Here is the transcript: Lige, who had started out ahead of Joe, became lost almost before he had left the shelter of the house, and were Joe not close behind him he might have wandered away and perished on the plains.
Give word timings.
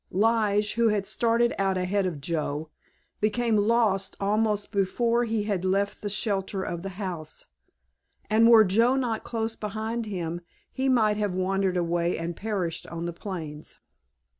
Lige, 0.09 0.73
who 0.73 0.87
had 0.87 1.05
started 1.05 1.53
out 1.59 1.77
ahead 1.77 2.07
of 2.07 2.19
Joe, 2.19 2.71
became 3.19 3.55
lost 3.55 4.17
almost 4.19 4.71
before 4.71 5.25
he 5.25 5.43
had 5.43 5.63
left 5.63 6.01
the 6.01 6.09
shelter 6.09 6.63
of 6.63 6.81
the 6.81 6.97
house, 6.97 7.45
and 8.27 8.49
were 8.49 8.63
Joe 8.65 8.95
not 8.95 9.23
close 9.23 9.55
behind 9.55 10.07
him 10.07 10.41
he 10.71 10.89
might 10.89 11.17
have 11.17 11.35
wandered 11.35 11.77
away 11.77 12.17
and 12.17 12.35
perished 12.35 12.87
on 12.87 13.05
the 13.05 13.13
plains. 13.13 13.77